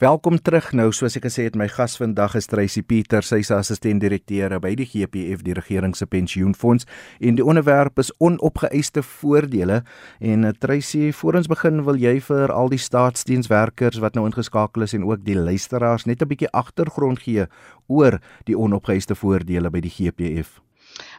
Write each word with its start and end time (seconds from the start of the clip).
Welkom 0.00 0.38
terug 0.40 0.70
nou 0.72 0.86
soos 0.96 1.18
ek 1.18 1.26
gesê 1.26 1.42
het 1.44 1.56
my 1.60 1.66
gas 1.68 1.98
vandag 2.00 2.32
is 2.38 2.46
Tracy 2.48 2.80
Pieter 2.80 3.20
sy 3.20 3.42
is 3.42 3.50
assistent-direkteur 3.52 4.54
by 4.64 4.70
die 4.78 4.86
GPF 4.88 5.42
die 5.44 5.52
regering 5.58 5.92
se 5.92 6.08
pensioenfonds 6.08 6.88
en 7.20 7.36
die 7.36 7.44
onderwerp 7.44 8.00
is 8.00 8.08
onopgeëiste 8.16 9.02
voordele. 9.04 9.82
En 10.24 10.48
uh, 10.48 10.54
Tracy 10.56 11.10
voor 11.18 11.42
ons 11.42 11.50
begin 11.52 11.84
wil 11.84 12.00
jy 12.00 12.14
vir 12.30 12.48
al 12.48 12.72
die 12.72 12.80
staatsdienswerkers 12.80 14.00
wat 14.00 14.16
nou 14.16 14.24
ingeskakel 14.30 14.88
is 14.88 14.96
en 14.96 15.04
ook 15.04 15.20
die 15.28 15.36
luisteraars 15.36 16.08
net 16.08 16.24
'n 16.24 16.32
bietjie 16.32 16.48
agtergrond 16.48 17.20
gee 17.20 17.44
oor 17.92 18.22
die 18.48 18.56
onopgeëiste 18.56 19.12
voordele 19.12 19.68
by 19.68 19.84
die 19.84 19.92
GPF 19.92 20.62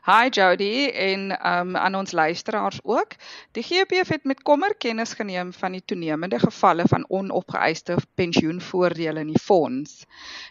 Hi 0.02 0.30
Jody 0.34 0.90
en 0.98 1.30
um 1.30 1.76
aan 1.78 1.96
ons 1.96 2.12
luisteraars 2.12 2.80
ook. 2.84 3.12
Die 3.54 3.62
GPF 3.64 4.08
het 4.10 4.24
met 4.24 4.42
kommer 4.42 4.74
kennis 4.74 5.14
geneem 5.14 5.54
van 5.54 5.76
die 5.78 5.84
toenemende 5.86 6.40
gevalle 6.42 6.88
van 6.90 7.06
onopgeëiste 7.08 7.98
pensioenvoordele 8.18 9.20
in 9.20 9.28
die 9.28 9.42
fonds. 9.44 10.08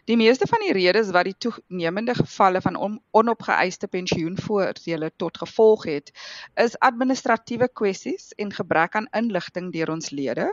Die 0.07 0.17
meeste 0.17 0.47
van 0.47 0.63
die 0.63 0.73
redes 0.73 1.11
wat 1.11 1.27
die 1.27 1.35
toenemende 1.39 2.15
gevalle 2.15 2.61
van 2.63 2.77
on, 2.77 3.01
onopgeëiste 3.11 3.89
pensioenvoordele 3.91 5.11
tot 5.17 5.43
gevolg 5.43 5.85
het, 5.91 6.15
is 6.55 6.79
administratiewe 6.79 7.69
kwessies 7.75 8.31
en 8.39 8.55
gebrek 8.55 8.95
aan 8.95 9.11
inligting 9.11 9.73
deur 9.75 9.91
ons 9.91 10.11
lede, 10.15 10.53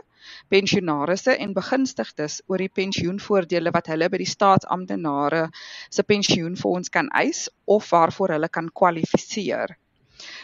pensionaarsse 0.50 1.36
en 1.38 1.54
begunstigdes 1.54 2.40
oor 2.46 2.66
die 2.66 2.72
pensioenvoordele 2.82 3.70
wat 3.70 3.94
hulle 3.94 4.10
by 4.10 4.24
die 4.24 4.32
staatsamptenare 4.34 5.46
se 5.86 6.02
pensioenfonds 6.02 6.90
kan 6.90 7.14
eis 7.14 7.46
of 7.64 7.90
waarvoor 7.94 8.34
hulle 8.34 8.48
kan 8.48 8.66
kwalifiseer. 8.66 8.87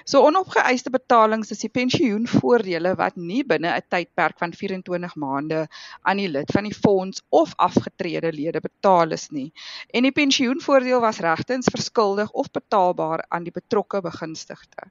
So 0.05 0.21
onopgeëiste 0.29 0.91
betalings 0.95 1.51
is 1.55 1.63
die 1.65 1.71
pensioenvoordele 1.73 2.93
wat 3.01 3.17
nie 3.17 3.43
binne 3.53 3.71
'n 3.77 3.87
tydperk 3.95 4.39
van 4.43 4.53
24 4.61 5.15
maande 5.25 5.61
aan 6.03 6.21
die 6.23 6.29
lid 6.29 6.53
van 6.57 6.69
die 6.69 6.77
fonds 6.85 7.23
of 7.41 7.55
afgetrede 7.69 8.33
lede 8.33 8.61
betaal 8.61 9.17
is 9.17 9.31
nie. 9.31 9.53
En 9.91 10.03
die 10.03 10.13
pensioenvoordeel 10.13 11.01
was 11.01 11.23
regtens 11.29 11.73
verskuldig 11.77 12.31
of 12.31 12.51
betaalbaar 12.51 13.25
aan 13.29 13.49
die 13.49 13.57
betrokke 13.61 14.01
begunstigde. 14.01 14.91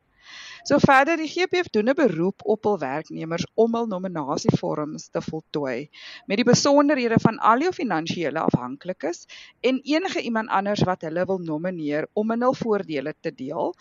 So 0.64 0.78
verder 0.80 1.18
die 1.20 1.28
GPF 1.28 1.68
doen 1.76 1.90
'n 1.92 1.96
beroep 1.96 2.44
op 2.48 2.64
hul 2.64 2.78
werknemers 2.80 3.44
om 3.64 3.74
hul 3.76 3.88
nominasievorms 3.94 5.10
te 5.12 5.22
voltooi 5.22 5.90
met 6.32 6.40
die 6.40 6.46
besonderhede 6.48 7.18
van 7.20 7.40
al 7.50 7.66
jou 7.66 7.72
finansiële 7.76 8.40
afhanklikes 8.40 9.26
en 9.60 9.82
enige 9.84 10.22
iemand 10.22 10.50
anders 10.60 10.86
wat 10.88 11.04
hulle 11.04 11.26
wil 11.26 11.42
nomineer 11.50 12.08
om 12.14 12.32
in 12.32 12.48
hul 12.48 12.56
voordele 12.56 13.14
te 13.20 13.34
deel. 13.36 13.76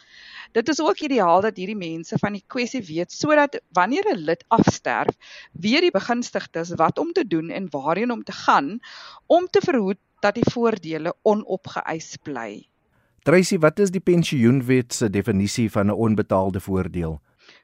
Dit 0.52 0.68
is 0.74 0.80
ook 0.80 1.06
ideaal 1.06 1.46
dat 1.46 1.56
hierdie 1.56 1.78
mense 1.78 2.18
van 2.18 2.32
die 2.32 2.44
kwessie 2.46 2.82
weet 2.90 3.12
sodat 3.12 3.60
wanneer 3.70 4.10
'n 4.14 4.18
lid 4.18 4.44
afsterf, 4.48 5.14
weet 5.52 5.86
die 5.86 5.94
begunstigdes 6.00 6.74
wat 6.82 6.98
om 6.98 7.12
te 7.12 7.26
doen 7.26 7.50
en 7.50 7.70
waarheen 7.70 8.10
om 8.10 8.24
te 8.24 8.32
gaan 8.32 8.80
om 9.26 9.46
te 9.46 9.60
verhoed 9.60 10.02
dat 10.20 10.34
die 10.34 10.50
voordele 10.50 11.14
onopgeëis 11.22 12.16
bly. 12.22 12.71
Tracy, 13.22 13.54
wat 13.62 13.78
is 13.78 13.92
die 13.94 14.00
pensioenwet 14.02 14.96
se 14.96 15.06
definisie 15.06 15.68
van 15.70 15.86
'n 15.86 15.94
onbetaalde 15.94 16.60
voordeel? 16.60 17.20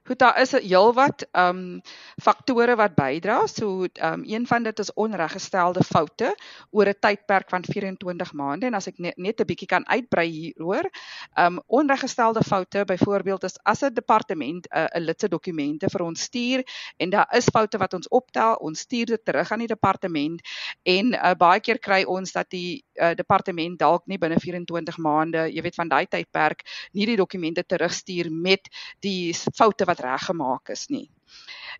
Goed, 0.09 0.19
daar 0.19 0.41
is 0.41 0.55
heelwat 0.57 1.27
ehm 1.37 1.59
um, 1.59 1.81
faktore 2.23 2.75
wat 2.81 2.95
bydra. 2.97 3.43
So 3.47 3.85
ehm 3.93 4.13
um, 4.13 4.23
een 4.25 4.47
van 4.47 4.63
dit 4.63 4.79
is 4.79 4.93
onreggestelde 4.93 5.83
foute 5.85 6.37
oor 6.71 6.89
'n 6.89 6.95
tydperk 7.01 7.49
van 7.49 7.65
24 7.65 8.33
maande 8.33 8.67
en 8.67 8.75
as 8.75 8.87
ek 8.87 8.99
net 8.99 9.17
net 9.17 9.41
'n 9.41 9.45
bietjie 9.45 9.69
kan 9.69 9.85
uitbrei 9.89 10.29
hieroor. 10.31 10.89
Ehm 11.35 11.47
um, 11.47 11.61
onreggestelde 11.67 12.41
foute 12.43 12.85
byvoorbeeld 12.85 13.45
is 13.45 13.59
as 13.63 13.83
'n 13.83 13.93
departement 13.93 14.67
'n 14.71 14.79
uh, 14.79 14.87
lid 15.05 15.21
se 15.21 15.29
dokumente 15.29 15.91
vir 15.91 16.03
ons 16.03 16.23
stuur 16.23 16.63
en 16.97 17.11
daar 17.11 17.29
is 17.37 17.45
foute 17.45 17.79
wat 17.79 17.95
ons 17.95 18.09
optel, 18.09 18.55
ons 18.55 18.81
stuur 18.81 19.07
dit 19.07 19.25
terug 19.25 19.53
aan 19.53 19.59
die 19.59 19.75
departement 19.75 20.41
en 20.83 21.13
uh, 21.13 21.35
baie 21.35 21.61
keer 21.61 21.79
kry 21.79 22.05
ons 22.05 22.33
dat 22.33 22.51
die 22.51 22.85
uh, 22.95 23.15
departement 23.15 23.79
dalk 23.79 24.07
nie 24.07 24.19
binne 24.19 24.41
24 24.41 24.99
maande, 24.99 25.53
jy 25.53 25.63
weet 25.63 25.75
van 25.75 25.89
daai 25.89 26.07
tydperk, 26.07 26.63
nie 26.93 27.07
die 27.07 27.17
dokumente 27.17 27.65
terugstuur 27.65 28.33
met 28.33 28.69
die 29.01 29.35
foute 29.35 29.85
wat 29.85 29.98
reggemaak 29.99 30.69
is 30.75 30.87
nie. 30.89 31.11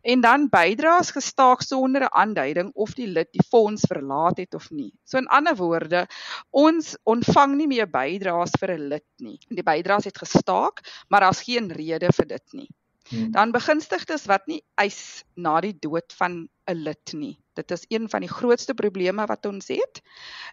En 0.03 0.21
dan 0.21 0.49
bydraes 0.49 1.11
gestaak 1.11 1.63
sonder 1.63 2.03
'n 2.03 2.15
aanduiding 2.23 2.71
of 2.75 2.95
die 2.95 3.07
lid 3.07 3.33
die 3.33 3.47
fonds 3.49 3.85
verlaat 3.89 4.37
het 4.37 4.55
of 4.55 4.71
nie. 4.71 4.93
So 5.05 5.19
in 5.19 5.27
ander 5.27 5.57
woorde, 5.57 6.07
ons 6.51 6.97
ontvang 7.03 7.57
nie 7.57 7.67
meer 7.67 7.91
bydraes 7.91 8.51
vir 8.61 8.71
'n 8.77 8.89
lid 8.89 9.09
nie. 9.17 9.39
Die 9.49 9.63
bydraes 9.63 10.05
het 10.05 10.19
gestaak, 10.19 10.81
maar 11.09 11.21
daar's 11.21 11.43
geen 11.43 11.73
rede 11.73 12.13
vir 12.13 12.27
dit 12.27 12.53
nie. 12.53 12.69
Hmm. 13.09 13.31
Dan 13.33 13.53
begunstigdes 13.53 14.27
wat 14.29 14.47
nie 14.47 14.63
eis 14.75 15.25
na 15.35 15.61
die 15.61 15.77
dood 15.81 16.13
van 16.13 16.49
'n 16.69 16.75
lid 16.75 17.13
nie. 17.13 17.39
Dit 17.55 17.71
is 17.71 17.85
een 17.89 18.09
van 18.09 18.21
die 18.21 18.31
grootste 18.31 18.75
probleme 18.75 19.27
wat 19.27 19.47
ons 19.47 19.69
het. 19.69 20.03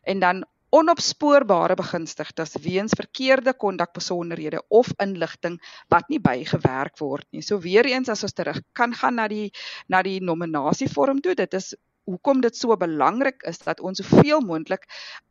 En 0.04 0.20
dan 0.20 0.46
onopspoorbare 0.70 1.76
begunstigdes 1.76 2.56
weens 2.64 2.96
verkeerde 2.98 3.54
kondakbesonderhede 3.54 4.64
of 4.68 4.92
inligting 4.98 5.60
wat 5.94 6.10
nie 6.10 6.20
bygewerk 6.20 6.98
word 7.00 7.28
nie. 7.32 7.42
So 7.42 7.60
weer 7.60 7.86
eens 7.86 8.10
as 8.10 8.24
ons 8.24 8.34
terug 8.34 8.62
kan 8.74 8.94
gaan 8.94 9.20
na 9.22 9.28
die 9.28 9.52
na 9.88 10.02
die 10.04 10.20
nominasievorm 10.22 11.22
toe, 11.22 11.36
dit 11.36 11.54
is 11.54 11.74
hoekom 12.06 12.42
dit 12.42 12.56
so 12.56 12.76
belangrik 12.78 13.44
is 13.50 13.58
dat 13.66 13.80
ons 13.82 14.02
soveel 14.02 14.44
moontlik 14.46 14.86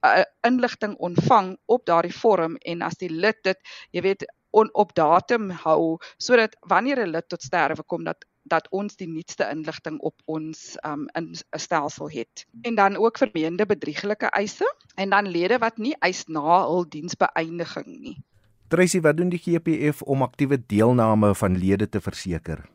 uh, 0.06 0.24
inligting 0.46 0.96
ontvang 0.98 1.54
op 1.70 1.84
daardie 1.86 2.14
vorm 2.14 2.56
en 2.66 2.82
as 2.82 2.98
die 2.98 3.10
lid 3.10 3.38
dit, 3.46 3.60
jy 3.94 4.02
weet, 4.02 4.26
on, 4.54 4.70
op 4.74 4.94
datum 4.94 5.50
hou 5.64 5.98
sodat 6.18 6.56
wanneer 6.70 7.04
'n 7.04 7.14
lid 7.14 7.28
tot 7.28 7.42
sterwe 7.42 7.82
kom 7.86 8.04
dat 8.04 8.26
dat 8.44 8.68
ons 8.70 8.96
die 8.96 9.08
nuutste 9.08 9.46
inligting 9.50 9.98
op 10.00 10.20
ons 10.24 10.76
um 10.86 11.06
in 11.14 11.32
'n 11.32 11.58
stelsel 11.58 12.10
het. 12.10 12.46
En 12.62 12.74
dan 12.74 12.96
ook 12.96 13.18
vermeende 13.18 13.66
bedrieglike 13.66 14.26
eise 14.26 14.74
en 14.94 15.10
dan 15.10 15.28
lede 15.28 15.58
wat 15.58 15.76
nie 15.78 15.96
eis 15.98 16.24
na 16.26 16.66
hul 16.66 16.88
diensbeëindiging 16.88 18.00
nie. 18.00 18.16
Tracy, 18.68 19.00
wat 19.00 19.16
doen 19.16 19.28
die 19.28 19.38
GPF 19.38 20.02
om 20.02 20.22
aktiewe 20.22 20.58
deelname 20.66 21.34
van 21.34 21.58
lede 21.58 21.88
te 21.88 22.00
verseker? 22.00 22.73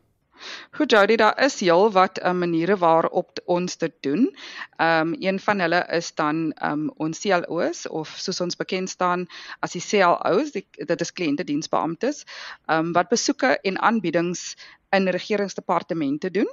Goed 0.70 0.90
Jody, 0.90 1.16
daar 1.16 1.44
is 1.44 1.60
heel 1.60 1.92
wat 1.92 2.18
uh, 2.22 2.32
maniere 2.32 2.76
waarop 2.76 3.40
ons 3.44 3.76
dit 3.76 3.92
doen. 4.00 4.36
Ehm 4.76 5.12
um, 5.12 5.16
een 5.18 5.40
van 5.40 5.60
hulle 5.60 5.86
is 5.90 6.14
dan 6.14 6.52
ehm 6.52 6.72
um, 6.72 6.90
ons 6.96 7.20
CLOs 7.20 7.88
of 7.88 8.08
soos 8.08 8.40
ons 8.40 8.56
bekend 8.56 8.88
staan 8.88 9.26
as 9.60 9.72
die 9.72 9.82
CLOs, 9.82 10.50
die, 10.50 10.66
dit 10.72 11.00
is 11.00 11.12
kliëntediensbeamptes, 11.12 12.24
ehm 12.66 12.86
um, 12.86 12.92
wat 12.92 13.08
besoeke 13.08 13.58
en 13.62 13.80
aanbiedings 13.80 14.56
in 14.90 15.08
regeringsdepartemente 15.08 16.30
doen 16.30 16.50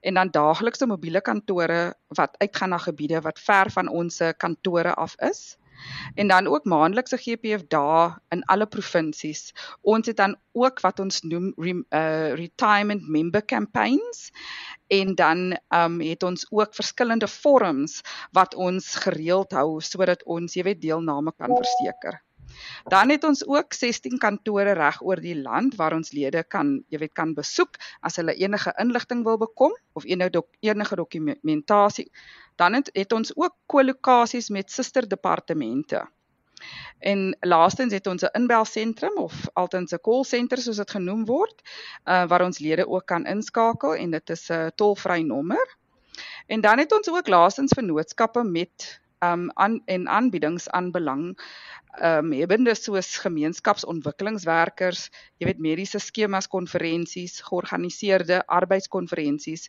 en 0.00 0.14
dan 0.14 0.30
daaglikse 0.30 0.86
mobiele 0.86 1.20
kantore 1.20 1.94
wat 2.06 2.38
uitgaan 2.38 2.68
na 2.68 2.78
gebiede 2.78 3.20
wat 3.20 3.40
ver 3.40 3.70
van 3.70 3.88
ons 3.88 4.20
kantore 4.36 4.94
af 4.94 5.14
is. 5.20 5.56
En 6.14 6.28
dan 6.28 6.46
ook 6.46 6.64
maandelikse 6.64 7.18
GPF 7.18 7.66
dae 7.68 8.10
in 8.34 8.44
alle 8.52 8.66
provinsies. 8.66 9.52
Ons 9.80 10.06
het 10.06 10.16
dan 10.16 10.36
ook 10.52 10.80
wat 10.80 11.00
ons 11.00 11.22
noem 11.22 11.52
re, 11.56 11.74
uh, 11.90 12.32
retirement 12.38 13.08
member 13.08 13.44
campaigns 13.44 14.30
en 14.92 15.14
dan 15.14 15.56
um 15.74 16.00
het 16.00 16.22
ons 16.22 16.46
ook 16.50 16.74
verskillende 16.74 17.28
forums 17.28 18.00
wat 18.32 18.54
ons 18.54 18.94
gereeld 19.06 19.52
hou 19.56 19.80
sodat 19.80 20.24
ons 20.24 20.54
jy 20.54 20.66
weet 20.68 20.82
deelname 20.82 21.32
kan 21.36 21.56
verseker. 21.56 22.20
Dan 22.84 23.10
het 23.10 23.24
ons 23.24 23.46
ook 23.46 23.72
16 23.72 24.18
kantore 24.18 24.74
reg 24.76 25.00
oor 25.02 25.20
die 25.20 25.36
land 25.38 25.76
waar 25.80 25.94
ons 25.96 26.12
lede 26.12 26.42
kan, 26.44 26.74
jy 26.92 27.00
weet, 27.02 27.14
kan 27.16 27.34
besoek 27.34 27.78
as 28.00 28.18
hulle 28.20 28.34
enige 28.38 28.74
inligting 28.82 29.24
wil 29.24 29.38
bekom 29.40 29.74
of 29.98 30.04
enige 30.04 30.36
dok, 30.38 30.48
enige 30.60 30.96
dokumentasie. 30.96 32.10
Dan 32.56 32.72
het, 32.72 32.90
het 32.92 33.12
ons 33.12 33.36
ook 33.36 33.56
kolokasies 33.66 34.48
met 34.48 34.70
susterdepartemente. 34.70 36.08
En 36.98 37.36
laastens 37.40 37.92
het 37.92 38.06
ons 38.06 38.22
'n 38.22 38.36
inbelsentrum 38.38 39.16
of 39.16 39.48
altens 39.52 39.92
'n 39.92 40.00
call 40.00 40.24
center 40.24 40.58
soos 40.58 40.76
dit 40.76 40.90
genoem 40.90 41.24
word, 41.24 41.62
uh 42.04 42.24
waar 42.28 42.44
ons 42.44 42.58
lede 42.58 42.88
ook 42.88 43.06
kan 43.06 43.26
inskakel 43.26 43.94
en 43.94 44.10
dit 44.10 44.30
is 44.30 44.48
'n 44.50 44.70
tolvrye 44.74 45.24
nommer. 45.24 45.76
En 46.46 46.60
dan 46.60 46.78
het 46.78 46.92
ons 46.92 47.10
ook 47.10 47.28
laastens 47.28 47.72
vennootskappe 47.72 48.42
met 48.44 49.00
um 49.22 49.50
aan 49.54 49.80
en 49.86 50.08
aanbiedings 50.08 50.68
aan 50.70 50.90
belang 50.90 51.32
ehm 52.00 52.24
um, 52.24 52.32
hebende 52.32 52.72
soos 52.74 53.18
gemeenskapsontwikkelingswerkers, 53.20 55.10
jy 55.36 55.48
weet 55.50 55.60
mediese 55.60 56.00
skemas 56.00 56.48
konferensies, 56.48 57.42
georganiseerde 57.44 58.38
arbeidskonferensies 58.48 59.68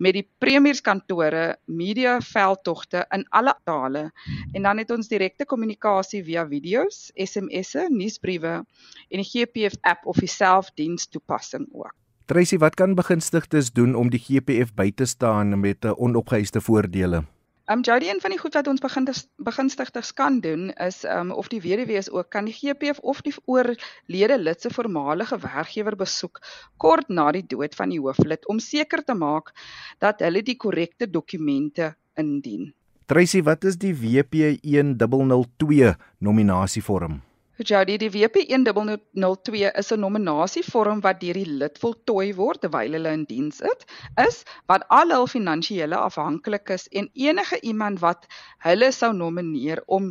met 0.00 0.16
die 0.16 0.24
premierskantore, 0.40 1.58
media 1.66 2.16
veldtogte 2.24 3.04
in 3.12 3.26
alle 3.36 3.54
tale 3.68 4.08
en 4.54 4.62
dan 4.62 4.80
het 4.80 4.90
ons 4.96 5.12
direkte 5.12 5.44
kommunikasie 5.44 6.24
via 6.24 6.46
video's, 6.48 7.10
SMS'e, 7.12 7.90
nuusbriewe 7.92 8.64
en 8.64 9.20
die 9.20 9.28
GPF 9.28 9.76
app 9.82 10.06
of 10.06 10.16
die 10.24 10.32
selfdiens 10.32 11.08
toepassing 11.12 11.68
ook. 11.72 11.92
Tracy, 12.28 12.56
wat 12.60 12.76
kan 12.76 12.96
begunstigdes 12.96 13.72
doen 13.72 13.94
om 13.94 14.08
die 14.08 14.20
GPF 14.20 14.72
by 14.76 14.90
te 14.92 15.04
staan 15.04 15.60
met 15.60 15.84
onopgeëiste 15.84 16.60
voordele? 16.64 17.26
Um 17.70 17.82
Jody, 17.84 18.08
een 18.08 18.20
van 18.20 18.32
die 18.32 18.38
goed 18.40 18.54
wat 18.56 18.68
ons 18.70 18.80
begin 18.80 19.04
begunstigdes 19.44 20.14
kan 20.16 20.38
doen 20.40 20.70
is 20.80 21.02
um 21.04 21.34
of 21.36 21.50
die 21.52 21.60
weduwee 21.60 21.98
is 22.00 22.08
ook 22.10 22.30
kan 22.32 22.48
die 22.48 22.54
GPF 22.56 22.98
of 23.04 23.20
die 23.20 23.34
oorlede 23.44 24.38
lid 24.38 24.60
se 24.60 24.72
voormalige 24.72 25.36
werkgewer 25.38 25.96
besoek 25.96 26.40
kort 26.80 27.12
na 27.12 27.26
die 27.36 27.44
dood 27.44 27.76
van 27.76 27.92
die 27.92 28.00
hooflid 28.00 28.48
om 28.48 28.58
seker 28.58 29.04
te 29.04 29.14
maak 29.14 29.52
dat 30.00 30.24
hulle 30.24 30.42
die 30.42 30.56
korrekte 30.56 31.10
dokumente 31.10 31.92
indien. 32.16 32.72
Tracy, 33.04 33.42
wat 33.44 33.64
is 33.64 33.76
die 33.76 33.92
WP 33.92 34.56
1002 34.64 35.92
nominasievorm? 36.24 37.20
Jody, 37.66 37.96
die 37.98 38.10
WP1002 38.14 39.70
is 39.80 39.88
'n 39.92 39.98
nominasievorm 40.00 41.00
wat 41.06 41.18
deur 41.22 41.38
die 41.40 41.54
lid 41.62 41.80
voltooi 41.82 42.28
word 42.36 42.60
terwyl 42.62 42.94
hulle 42.96 43.14
in 43.16 43.24
diens 43.26 43.58
is, 43.70 43.86
is 44.24 44.36
wat 44.70 44.84
al 44.98 45.10
hul 45.16 45.26
finansiële 45.32 45.98
afhanklikes 45.98 46.86
en 47.00 47.10
enige 47.14 47.58
iemand 47.72 47.98
wat 48.04 48.28
hulle 48.68 48.92
sou 48.94 49.10
nomineer 49.12 49.82
om 49.98 50.06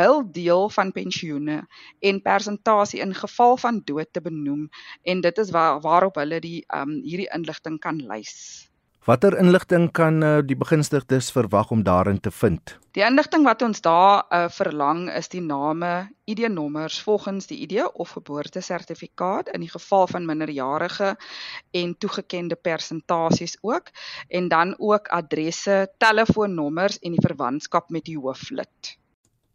hul 0.00 0.26
deel 0.40 0.68
van 0.78 0.90
pensioene 0.98 1.60
en 2.10 2.20
persentasie 2.26 3.00
in 3.06 3.14
geval 3.14 3.56
van 3.66 3.78
dood 3.92 4.10
te 4.12 4.20
benoem 4.26 4.66
en 5.04 5.20
dit 5.20 5.38
is 5.38 5.54
waar 5.54 5.80
waarop 5.86 6.18
hulle 6.18 6.42
die 6.42 6.64
um 6.82 6.98
hierdie 7.06 7.30
inligting 7.38 7.78
kan 7.78 8.02
lys. 8.10 8.34
Watter 9.02 9.34
inligting 9.34 9.88
kan 9.90 10.22
uh, 10.22 10.36
die 10.46 10.54
begunstigdes 10.54 11.32
verwag 11.34 11.72
om 11.74 11.80
daarin 11.82 12.20
te 12.22 12.30
vind? 12.30 12.76
Die 12.94 13.02
inligting 13.02 13.42
wat 13.42 13.64
ons 13.66 13.82
daar 13.82 14.22
uh, 14.30 14.44
verlang 14.54 15.08
is 15.10 15.26
die 15.32 15.42
name, 15.42 15.90
ID-nommers 16.30 17.00
volgens 17.02 17.50
die 17.50 17.58
ID 17.66 17.82
of 17.98 18.14
geboortesertifikaat 18.14 19.50
in 19.56 19.66
die 19.66 19.72
geval 19.74 20.06
van 20.06 20.30
minderjarige 20.30 21.16
en 21.82 21.98
toegekende 21.98 22.54
persentasies 22.54 23.58
ook 23.66 23.90
en 24.28 24.46
dan 24.48 24.76
ook 24.78 25.10
adresse, 25.10 25.88
telefoonnommers 25.98 27.02
en 27.02 27.18
die 27.18 27.26
verwantskap 27.26 27.90
met 27.90 28.06
die 28.06 28.20
hooflid. 28.22 28.94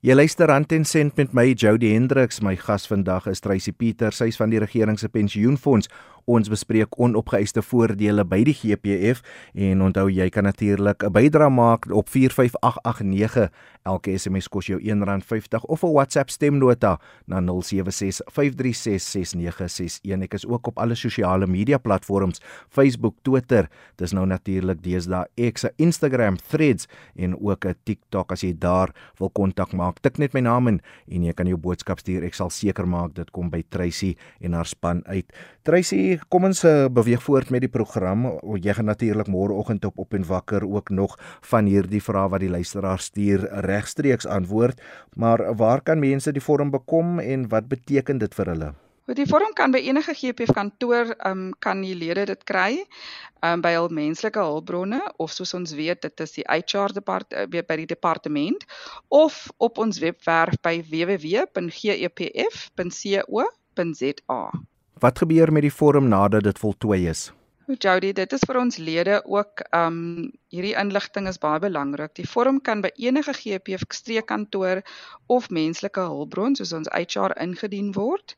Jy 0.06 0.14
luister 0.14 0.52
aan 0.54 0.66
ten 0.66 0.84
sent 0.86 1.16
met 1.18 1.32
my 1.34 1.50
Jody 1.58 1.90
Hendriks. 1.96 2.38
My 2.46 2.54
gas 2.56 2.86
vandag 2.88 3.26
is 3.32 3.40
Tracy 3.42 3.72
Pieter, 3.74 4.14
sy 4.14 4.28
is 4.30 4.38
van 4.38 4.52
die 4.52 4.60
regering 4.62 5.00
se 5.02 5.10
pensioenfonds. 5.10 5.90
Ons 6.28 6.50
bespreek 6.52 6.92
onopgeëiste 7.00 7.62
voordele 7.64 8.26
by 8.28 8.42
die 8.44 8.52
GPF 8.52 9.22
en 9.56 9.80
onthou 9.86 10.10
jy 10.12 10.28
kan 10.28 10.44
natuurlik 10.44 11.00
'n 11.04 11.12
bydrae 11.16 11.50
maak 11.50 11.88
op 11.88 12.10
45889. 12.10 13.50
Elke 13.86 14.18
SMS 14.18 14.48
kos 14.52 14.68
jou 14.68 14.80
R1.50 14.80 15.64
of 15.72 15.84
'n 15.84 15.94
WhatsApp 15.94 16.30
stemnota 16.30 17.00
na 17.28 17.40
0765366961. 17.40 20.24
Ek 20.28 20.34
is 20.34 20.46
ook 20.46 20.68
op 20.68 20.78
alle 20.78 20.96
sosiale 20.96 21.48
media 21.48 21.78
platforms, 21.78 22.42
Facebook, 22.70 23.16
Twitter, 23.22 23.70
dis 23.96 24.12
nou 24.12 24.26
natuurlik 24.26 24.84
deesdae 24.84 25.52
X, 25.52 25.66
Instagram, 25.78 26.36
Threads 26.50 26.88
en 27.16 27.40
ook 27.40 27.66
'n 27.66 27.76
TikTok 27.84 28.32
as 28.32 28.42
jy 28.42 28.56
daar 28.60 28.90
wil 29.18 29.30
kontak 29.30 29.74
maak. 29.74 30.00
Tik 30.02 30.18
net 30.18 30.34
my 30.34 30.40
naam 30.40 30.68
in 30.68 30.82
en 31.08 31.24
jy 31.24 31.34
kan 31.34 31.48
jou 31.48 31.58
boodskap 31.58 32.00
stuur. 32.00 32.24
Ek 32.24 32.34
sal 32.34 32.50
seker 32.50 32.88
maak 32.88 33.14
dit 33.14 33.32
kom 33.32 33.50
by 33.50 33.64
Tracy 33.70 34.16
en 34.42 34.54
haar 34.54 34.66
span 34.66 35.08
uit. 35.08 35.34
Tracy 35.64 36.17
kom 36.30 36.48
ons 36.48 36.64
uh, 36.64 36.88
beweeg 36.92 37.24
voort 37.24 37.50
met 37.54 37.64
die 37.66 37.72
program. 37.72 38.26
Jy 38.56 38.74
gaan 38.78 38.90
natuurlik 38.90 39.30
môreoggend 39.32 39.86
op 39.86 39.98
op 40.04 40.14
en 40.14 40.26
wakker 40.28 40.66
ook 40.66 40.90
nog 40.90 41.18
van 41.50 41.66
hierdie 41.66 42.04
vrae 42.04 42.30
wat 42.30 42.44
die 42.44 42.50
luisteraar 42.50 43.00
stuur 43.00 43.48
regstreeks 43.66 44.26
antwoord. 44.26 44.82
Maar 45.16 45.56
waar 45.56 45.82
kan 45.82 46.00
mense 46.00 46.32
die 46.32 46.44
vorm 46.44 46.72
bekom 46.72 47.20
en 47.20 47.48
wat 47.50 47.68
beteken 47.68 48.18
dit 48.18 48.36
vir 48.36 48.54
hulle? 48.54 48.74
Die 49.16 49.26
vorm 49.26 49.54
kan 49.56 49.72
by 49.72 49.80
enige 49.88 50.12
GPF 50.12 50.52
kantoor 50.52 51.16
um 51.26 51.54
kan 51.64 51.82
die 51.82 51.96
lede 51.96 52.26
dit 52.28 52.44
kry 52.44 52.84
um 53.40 53.62
by 53.64 53.72
hul 53.78 53.88
menslike 53.88 54.40
hulpbronne 54.40 55.00
of 55.24 55.32
soos 55.32 55.54
ons 55.56 55.72
weet 55.80 56.02
dit 56.04 56.20
is 56.26 56.32
die 56.36 56.44
HR 56.44 56.92
depart 56.92 57.32
uh, 57.32 57.48
by 57.48 57.76
die 57.80 57.88
departement 57.88 58.66
of 59.08 59.48
op 59.64 59.78
ons 59.80 60.00
webwerf 60.04 60.60
by 60.60 60.84
www.gepf.co.za. 60.92 61.48
Wat 65.00 65.20
gebeur 65.20 65.52
met 65.52 65.62
die 65.62 65.74
vorm 65.74 66.08
nadat 66.08 66.44
dit 66.44 66.60
voltooi 66.60 67.08
is? 67.10 67.32
Jody, 67.68 68.14
dit 68.16 68.34
is 68.34 68.44
vir 68.48 68.58
ons 68.62 68.78
lede 68.80 69.18
ook 69.28 69.62
um 69.76 69.98
hierdie 70.56 70.76
inligting 70.80 71.28
is 71.28 71.40
baie 71.44 71.60
belangrik. 71.60 72.14
Die 72.16 72.28
vorm 72.28 72.62
kan 72.64 72.80
by 72.82 72.94
enige 72.96 73.34
GPF 73.36 73.84
streekkantoor 73.92 74.82
of 75.28 75.50
menslike 75.52 76.00
hulpbron 76.00 76.56
soos 76.56 76.72
ons 76.78 76.88
HR 76.96 77.36
ingedien 77.44 77.92
word. 77.98 78.38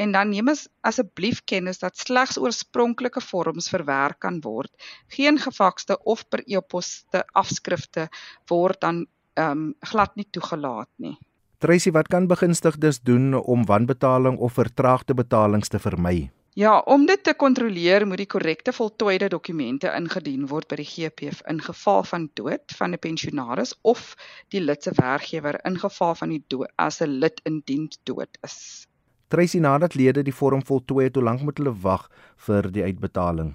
En 0.00 0.16
dan 0.16 0.32
neem 0.32 0.48
as 0.48 0.64
asseblief 0.80 1.42
kennis 1.44 1.84
dat 1.84 2.00
slegs 2.00 2.40
oorspronklike 2.40 3.20
vorms 3.20 3.68
verwerk 3.68 4.22
kan 4.24 4.40
word. 4.40 4.72
Geen 5.12 5.38
gefakste 5.38 5.98
of 6.02 6.24
per 6.28 6.42
e-pos 6.46 7.04
te 7.12 7.22
afskrifte 7.36 8.08
word 8.48 8.80
dan 8.80 9.04
um 9.36 9.74
glad 9.92 10.16
nie 10.16 10.26
toegelaat 10.32 10.90
nie. 10.96 11.18
Tracy, 11.62 11.92
wat 11.94 12.08
kan 12.10 12.24
begunstigdes 12.26 13.00
doen 13.06 13.34
om 13.34 13.64
wanbetaling 13.64 14.38
of 14.38 14.52
vertraagde 14.52 15.14
betalings 15.14 15.68
te 15.68 15.78
vermy? 15.78 16.30
Ja, 16.58 16.78
om 16.78 17.06
dit 17.06 17.22
te 17.22 17.34
kontroleer, 17.38 18.02
moet 18.06 18.18
die 18.18 18.26
korrekte 18.26 18.72
voltooide 18.74 19.28
dokumente 19.30 19.92
ingedien 19.94 20.48
word 20.50 20.66
by 20.72 20.80
die 20.80 20.88
GPF 20.88 21.44
in 21.52 21.62
geval 21.62 22.02
van 22.10 22.26
dood 22.34 22.74
van 22.80 22.96
'n 22.96 22.98
pensionaris 23.06 23.76
of 23.92 24.16
die 24.48 24.60
lid 24.60 24.82
se 24.82 24.90
werkgewer 24.98 25.60
in 25.62 25.78
geval 25.78 26.14
van 26.14 26.34
die 26.34 26.42
dood 26.48 26.72
as 26.76 27.00
'n 27.00 27.14
lid 27.22 27.40
in 27.44 27.62
diens 27.64 27.98
dood 28.02 28.38
is. 28.42 28.88
Tracy, 29.28 29.58
nadat 29.58 29.94
lede 29.94 30.22
die 30.22 30.34
vorm 30.34 30.66
voltooi 30.66 31.04
het, 31.04 31.14
hoe 31.14 31.24
lank 31.24 31.40
moet 31.42 31.58
hulle 31.58 31.78
wag 31.80 32.10
vir 32.36 32.72
die 32.72 32.82
uitbetaling? 32.82 33.54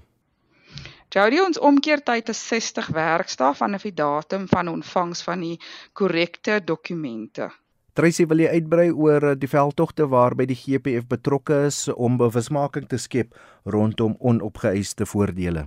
Jody 1.10 1.40
ons 1.40 1.58
omkeertyd 1.58 2.28
is 2.28 2.48
60 2.48 2.86
werkdae 2.86 3.54
vanaf 3.54 3.82
die 3.82 3.94
datum 3.94 4.48
van 4.48 4.68
ontvangs 4.68 5.22
van 5.22 5.40
die 5.40 5.60
korrekte 5.92 6.64
dokumente. 6.64 7.52
Tracy, 7.98 8.28
wil 8.30 8.38
jy 8.38 8.50
uitbrei 8.54 8.92
oor 8.94 9.24
eh, 9.32 9.34
die 9.34 9.48
veldtogte 9.50 10.04
waarby 10.06 10.44
die 10.46 10.54
GPF 10.54 11.08
betrokke 11.10 11.64
is 11.66 11.80
om 11.90 12.14
bewusmaking 12.20 12.84
te 12.86 12.98
skep 13.02 13.32
rondom 13.74 14.12
onopgeëiste 14.22 15.02
voordele? 15.10 15.64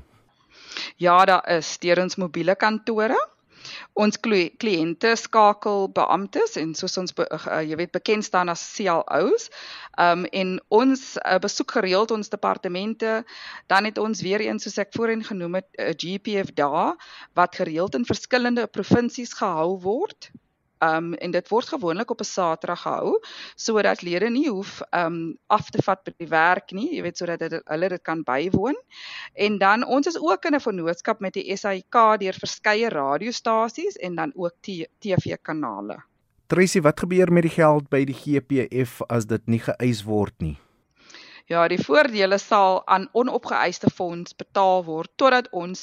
Ja, 0.95 1.17
daar 1.27 1.43
is 1.51 1.73
deur 1.83 2.00
ons 2.00 2.15
mobiele 2.21 2.55
kantore. 2.55 3.17
Ons 4.00 4.15
kliënte 4.23 5.11
skakel 5.19 5.89
beamptes 5.91 6.55
en 6.61 6.71
soos 6.79 6.95
ons 7.01 7.11
be, 7.17 7.25
uh, 7.35 7.57
jy 7.67 7.75
weet 7.81 7.91
bekend 7.97 8.23
staan 8.23 8.47
as 8.53 8.63
CLOs. 8.77 9.50
Um 10.00 10.23
en 10.31 10.53
ons 10.71 11.03
uh, 11.19 11.35
besoek 11.43 11.75
gereeld 11.81 12.13
ons 12.15 12.31
departemente. 12.31 13.25
Dan 13.67 13.89
het 13.89 14.00
ons 14.00 14.23
weer 14.23 14.45
eens 14.45 14.63
soos 14.63 14.79
ek 14.85 14.95
voorheen 14.95 15.25
genoem 15.27 15.59
het 15.59 15.67
'n 15.75 15.91
uh, 15.91 15.97
GPF 16.00 16.55
daar 16.55 16.95
wat 17.35 17.59
gereeld 17.59 18.00
in 18.00 18.07
verskillende 18.07 18.69
provinsies 18.71 19.35
gehou 19.35 19.75
word. 19.83 20.31
Um 20.81 21.13
en 21.13 21.31
dit 21.31 21.50
word 21.50 21.67
gewoonlik 21.67 22.11
op 22.11 22.19
'n 22.19 22.29
Saterdag 22.29 22.81
gehou 22.81 23.19
sodat 23.55 24.01
lede 24.01 24.29
nie 24.29 24.50
hoef 24.50 24.81
um 24.91 25.38
af 25.47 25.69
te 25.69 25.81
vat 25.83 26.03
by 26.03 26.13
die 26.17 26.27
werk 26.27 26.71
nie, 26.71 26.95
jy 26.95 27.01
weet 27.01 27.17
sodat 27.17 27.39
dit 27.39 27.61
hulle 27.65 27.89
dit 27.89 28.01
kan 28.01 28.23
bywoon. 28.23 28.75
En 29.33 29.57
dan 29.57 29.85
ons 29.85 30.07
is 30.07 30.19
ook 30.19 30.45
in 30.45 30.55
'n 30.55 30.59
vennootskap 30.59 31.19
met 31.19 31.33
die 31.33 31.57
SAIK 31.57 32.19
deur 32.19 32.33
verskeie 32.33 32.89
radiostasies 32.89 33.95
en 33.95 34.15
dan 34.15 34.31
ook 34.35 34.53
TV 35.00 35.38
kanale. 35.41 36.03
Tracy, 36.47 36.81
wat 36.81 37.00
gebeur 37.00 37.31
met 37.31 37.43
die 37.43 37.51
geld 37.51 37.89
by 37.89 38.03
die 38.05 38.15
GPF 38.15 39.01
as 39.07 39.25
dit 39.25 39.47
nie 39.47 39.59
geëis 39.59 40.03
word 40.03 40.33
nie? 40.39 40.57
Ja, 41.51 41.65
die 41.67 41.81
voordele 41.84 42.38
sal 42.39 42.77
aan 42.88 43.10
onopgeëiste 43.17 43.89
fonds 43.91 44.36
betaal 44.39 44.86
word 44.88 45.12
totdat 45.20 45.50
ons 45.51 45.81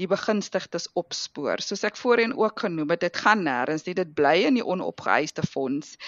die 0.00 0.06
begunstigdes 0.08 0.86
opspoor. 0.96 1.60
Soos 1.60 1.84
ek 1.84 1.98
voorheen 2.00 2.32
ook 2.38 2.62
genoem 2.64 2.94
het, 2.94 3.02
dit 3.04 3.20
gaan 3.20 3.42
nêrens 3.44 3.84
nie, 3.84 3.92
dit 3.98 4.14
bly 4.16 4.46
in 4.48 4.56
die 4.56 4.64
onopgeëiste 4.64 5.44
fonds. 5.44 5.98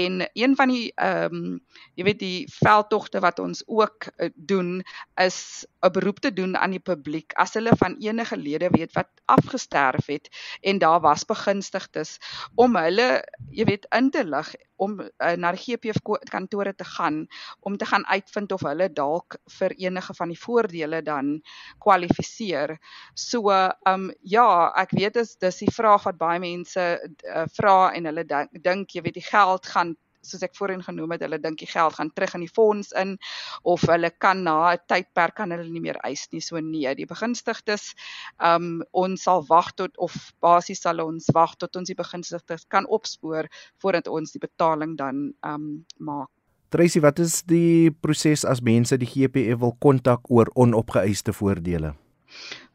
En 0.00 0.24
een 0.34 0.58
van 0.58 0.74
die 0.74 0.88
ehm 0.96 1.38
um, 1.38 1.54
jy 1.94 2.08
weet 2.10 2.18
die 2.24 2.40
veldtogte 2.56 3.22
wat 3.22 3.38
ons 3.38 3.62
ook 3.70 4.10
uh, 4.10 4.32
doen 4.34 4.80
is 5.22 5.38
'n 5.86 5.92
beroep 5.92 6.20
te 6.20 6.32
doen 6.32 6.56
aan 6.56 6.74
die 6.76 6.82
publiek 6.82 7.32
as 7.42 7.54
hulle 7.54 7.74
van 7.82 7.96
enige 8.02 8.36
lede 8.36 8.70
weet 8.74 8.92
wat 8.98 9.10
afgesterf 9.24 10.06
het 10.06 10.28
en 10.60 10.78
daar 10.78 11.00
was 11.00 11.24
begunstigdes 11.24 12.18
om 12.54 12.76
hulle 12.76 13.22
jy 13.50 13.64
weet 13.64 13.86
in 13.98 14.10
te 14.10 14.24
lig 14.24 14.54
om 14.76 14.98
uh, 15.00 15.32
na 15.40 15.52
die 15.56 15.62
GPF 15.62 16.00
kantore 16.30 16.74
te 16.74 16.84
gaan 16.84 17.26
om 17.60 17.76
te 17.76 17.88
gaan 17.88 18.06
uitvind 18.06 18.52
of 18.52 18.64
hulle 18.68 18.88
dalk 18.92 19.38
vir 19.58 19.74
enige 19.80 20.14
van 20.14 20.32
die 20.32 20.40
voordele 20.40 21.02
dan 21.02 21.40
kwalifiseer. 21.82 22.76
So 23.14 23.52
um 23.88 24.10
ja, 24.20 24.72
ek 24.76 24.92
weet 24.98 25.20
dis 25.20 25.36
dis 25.40 25.62
die 25.64 25.72
vraag 25.72 26.04
wat 26.08 26.20
baie 26.20 26.40
mense 26.42 26.86
uh, 27.00 27.46
vra 27.56 27.92
en 27.96 28.10
hulle 28.10 28.26
dink 28.28 28.62
dink 28.64 28.96
jy 28.96 29.04
weet 29.06 29.20
die 29.20 29.28
geld 29.30 29.66
gaan 29.72 29.96
soos 30.30 30.44
ek 30.46 30.54
voorheen 30.58 30.82
genoem 30.84 31.14
het, 31.14 31.24
hulle 31.26 31.38
dink 31.42 31.58
die 31.62 31.70
geld 31.70 31.96
gaan 31.98 32.10
terug 32.14 32.34
in 32.38 32.44
die 32.46 32.52
fonds 32.52 32.92
in 32.92 33.16
of 33.62 33.86
hulle 33.90 34.10
kan 34.10 34.42
na 34.44 34.72
'n 34.74 34.84
tydperk 34.88 35.36
kan 35.36 35.50
hulle 35.50 35.68
nie 35.70 35.80
meer 35.80 35.98
eis 36.04 36.26
nie. 36.32 36.40
So 36.40 36.60
nee, 36.60 36.94
die 36.94 37.06
begunstigdes 37.06 37.94
um 38.38 38.82
ons 38.92 39.22
sal 39.22 39.44
wag 39.48 39.72
tot 39.74 39.96
of 39.98 40.14
basies 40.40 40.82
sal 40.82 41.00
ons 41.00 41.28
wag 41.32 41.56
tot 41.56 41.76
ons 41.76 41.88
die 41.88 41.98
begunstigdes 41.98 42.66
kan 42.68 42.86
opspoor 42.86 43.48
voordat 43.82 44.08
ons 44.08 44.32
die 44.32 44.40
betaling 44.40 44.96
dan 44.96 45.32
um 45.42 45.84
maak. 45.98 46.30
Tracy, 46.68 47.00
wat 47.00 47.18
is 47.18 47.42
die 47.42 47.90
proses 47.90 48.44
as 48.44 48.60
mense 48.60 48.96
die 48.98 49.06
GPF 49.06 49.60
wil 49.60 49.76
kontak 49.78 50.26
oor 50.28 50.50
onopgeëiste 50.54 51.32
voordele? 51.32 51.94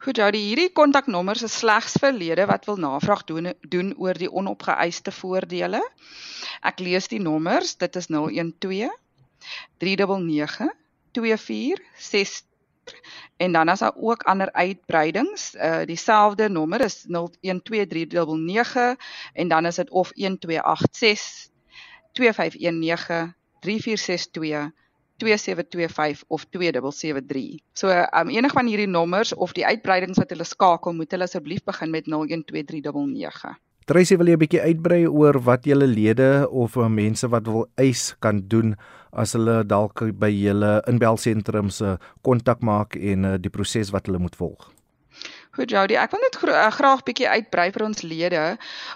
Goed, 0.02 0.18
ja, 0.18 0.32
die 0.34 0.40
hierdie 0.42 0.72
kontaknommers 0.74 1.44
is 1.46 1.60
slegs 1.60 1.92
vir 2.02 2.10
lede 2.16 2.42
wat 2.50 2.64
wil 2.66 2.74
navraag 2.82 3.20
doen 3.28 3.52
doen 3.70 3.92
oor 4.02 4.18
die 4.18 4.26
onopgeëiste 4.26 5.12
voordele. 5.14 5.78
Ek 6.66 6.82
lees 6.82 7.06
die 7.12 7.20
nommers. 7.22 7.76
Dit 7.78 7.94
is 8.00 8.10
012 8.10 8.90
399 9.78 10.72
2466 11.14 12.50
en 13.46 13.54
dan 13.54 13.70
as 13.70 13.78
daar 13.84 13.94
ook 13.94 14.26
ander 14.26 14.50
uitbreidings, 14.58 15.54
uh 15.54 15.86
dieselfde 15.86 16.50
nommer 16.50 16.82
is 16.82 17.06
012399 17.06 18.98
en 19.38 19.48
dan 19.54 19.66
is 19.70 19.78
dit 19.78 19.90
of 19.90 20.10
1286 20.18 21.46
2519 22.18 23.34
3462 23.60 24.81
2725 25.22 26.24
of 26.28 26.46
2773. 26.50 27.60
So 27.78 27.88
um 27.88 28.32
enig 28.34 28.54
van 28.58 28.70
hierdie 28.70 28.90
nommers 28.90 29.32
of 29.34 29.54
die 29.56 29.66
uitbreidings 29.66 30.18
wat 30.18 30.34
hulle 30.34 30.46
skakel, 30.48 30.96
moet 30.98 31.14
hulle 31.14 31.30
asseblief 31.30 31.62
begin 31.68 31.94
met 31.94 32.10
012399. 32.10 33.54
Tracy 33.90 34.14
wil 34.14 34.28
jy 34.30 34.34
'n 34.36 34.42
bietjie 34.42 34.62
uitbrei 34.62 35.00
oor 35.06 35.40
wat 35.42 35.64
julle 35.66 35.86
lede 35.90 36.46
of 36.50 36.76
uh, 36.76 36.86
mense 36.86 37.26
wat 37.26 37.46
wil 37.50 37.66
eis 37.74 38.14
kan 38.22 38.42
doen 38.46 38.76
as 39.12 39.34
hulle 39.34 39.64
dalk 39.66 40.04
by 40.18 40.30
julle 40.30 40.82
inbelsentrums 40.86 41.82
se 41.82 41.96
kontak 42.22 42.62
maak 42.62 42.94
en 42.96 43.24
uh, 43.24 43.34
die 43.42 43.50
proses 43.50 43.90
wat 43.90 44.06
hulle 44.06 44.22
moet 44.22 44.38
volg. 44.38 44.70
Goed 45.52 45.68
Jody, 45.68 45.98
ek 46.00 46.14
wil 46.14 46.22
net 46.24 46.36
gra 46.40 46.60
graag 46.72 47.02
bietjie 47.04 47.26
uitbrei 47.28 47.66
vir 47.74 47.82
ons 47.84 47.98
lede 48.08 48.44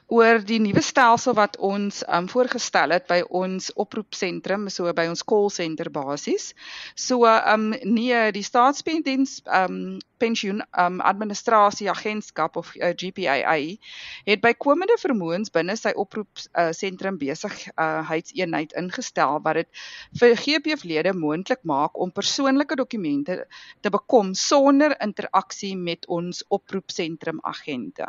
oor 0.09 0.39
die 0.41 0.57
nuwe 0.65 0.81
stelsel 0.81 1.35
wat 1.37 1.59
ons 1.61 1.99
um 2.09 2.31
voorgestel 2.33 2.95
het 2.97 3.05
by 3.11 3.19
ons 3.29 3.67
oproepsentrum, 3.85 4.65
so 4.73 4.89
by 4.97 5.05
ons 5.11 5.21
call 5.29 5.51
center 5.53 5.91
basies. 5.93 6.55
So 6.97 7.29
um 7.29 7.75
nee, 7.85 8.23
die 8.33 8.47
staatspendiens 8.47 9.43
um 9.53 9.99
pensioen 10.19 10.63
um 10.79 11.01
administrasie 11.01 11.91
agentskap 11.91 12.57
of 12.57 12.73
uh, 12.77 12.93
GPAA 12.97 13.57
het 14.27 14.43
bykomende 14.45 14.99
vermoëns 15.03 15.53
binne 15.55 15.77
sy 15.77 15.93
oproep 15.95 16.43
uh, 16.59 16.71
sentrum 16.77 17.19
besigheidseenheid 17.21 18.75
uh, 18.75 18.83
ingestel 18.83 19.41
wat 19.47 19.63
dit 19.63 19.87
vir 20.21 20.37
GPF-lede 20.43 21.15
moontlik 21.17 21.65
maak 21.65 21.99
om 21.99 22.13
persoonlike 22.13 22.77
dokumente 22.77 23.43
te 23.81 23.91
bekom 23.91 24.35
sonder 24.35 24.97
interaksie 25.01 25.75
met 25.77 26.07
ons 26.07 26.45
oproepsentrum 26.49 27.43
agente. 27.43 28.07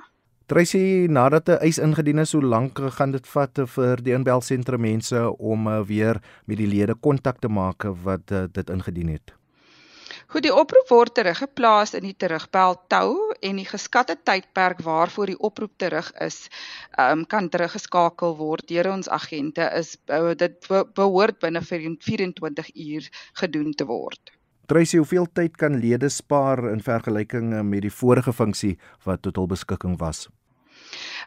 Tracy, 0.48 1.08
nadat 1.12 1.50
'n 1.50 1.60
eis 1.60 1.78
ingedien 1.78 2.20
is, 2.24 2.32
hoe 2.32 2.42
lank 2.42 2.80
gaan 2.98 3.12
dit 3.12 3.28
vat 3.28 3.60
vir 3.76 4.04
die 4.04 4.14
inbelsentrum 4.16 4.82
mense 4.82 5.20
om 5.38 5.68
uh, 5.68 5.82
weer 5.84 6.22
met 6.46 6.58
die 6.58 6.68
lede 6.68 6.96
kontak 6.96 7.42
te 7.44 7.52
maak 7.52 7.84
wat 8.04 8.32
uh, 8.32 8.46
dit 8.52 8.70
ingedien 8.70 9.10
het? 9.12 9.37
Goed, 10.27 10.43
die 10.43 10.51
oproep 10.51 10.89
word 10.91 11.13
teruggeplaas 11.15 11.93
in 11.96 12.03
die 12.03 12.15
terugbel 12.19 12.74
tou 12.91 13.12
en 13.48 13.60
die 13.62 13.67
geskatte 13.67 14.17
tydperk 14.27 14.81
waarvoor 14.84 15.29
die 15.31 15.38
oproep 15.39 15.77
terug 15.79 16.10
is, 16.25 16.50
um, 17.00 17.22
kan 17.31 17.48
teruggeskakel 17.48 18.36
word 18.36 18.67
deur 18.67 18.89
ons 18.91 19.07
agente 19.07 19.63
is 19.79 19.93
uh, 20.12 20.34
dit 20.36 20.57
behoort 20.67 21.39
binne 21.39 21.62
24 21.63 22.72
uur 22.75 23.07
gedoen 23.39 23.72
te 23.72 23.88
word. 23.88 24.34
Tracy, 24.67 25.00
hoeveel 25.00 25.29
tyd 25.31 25.55
kan 25.55 25.79
lede 25.79 26.10
spaar 26.12 26.65
in 26.74 26.84
vergelyking 26.84 27.53
eh, 27.55 27.63
met 27.63 27.86
die 27.86 27.93
vorige 27.93 28.34
funksie 28.36 28.74
wat 29.07 29.24
tot 29.24 29.39
hul 29.39 29.48
beskikking 29.48 29.96
was? 30.01 30.25